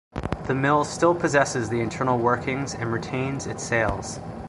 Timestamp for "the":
0.47-0.55, 1.69-1.79